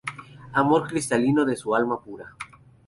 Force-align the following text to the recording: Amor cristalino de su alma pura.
Amor 0.53 0.87
cristalino 0.87 1.45
de 1.45 1.55
su 1.55 1.75
alma 1.75 1.99
pura. 2.03 2.35